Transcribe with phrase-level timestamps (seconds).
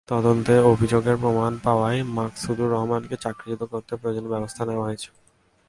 [0.09, 5.09] তদন্তে অভিযোগের প্রমাণ পাওয়ায় মাকসুদুর রহমানকে চাকরিচ্যুত করতে প্রয়োজনীয় ব্যবস্থা নেওয়া হয়েছে।